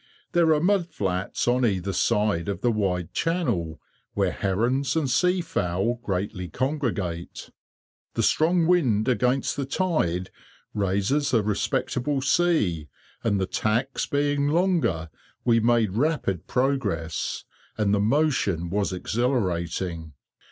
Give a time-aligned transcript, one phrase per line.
[0.31, 3.79] There are mud flats on either side of the wide channel,
[4.15, 7.51] where herons and sea fowl greatly congregate.
[8.15, 10.31] The strong wind against the tide
[10.73, 12.87] raises a respectable sea,
[13.23, 15.11] and the tacks being longer
[15.45, 17.43] we made rapid progress,
[17.77, 20.13] and the motion was exhilarating.